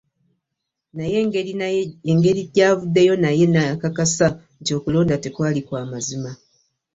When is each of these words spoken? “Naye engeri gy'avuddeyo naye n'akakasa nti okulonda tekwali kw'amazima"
“Naye 0.95 1.17
engeri 2.15 2.41
gy'avuddeyo 2.55 3.13
naye 3.23 3.45
n'akakasa 3.53 4.27
nti 4.61 4.71
okulonda 4.77 5.15
tekwali 5.23 5.59
kw'amazima" 5.67 6.31